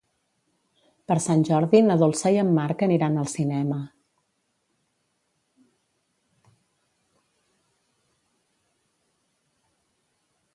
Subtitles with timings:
[1.09, 3.77] Per Sant Jordi na Dolça i en Marc aniran al cinema.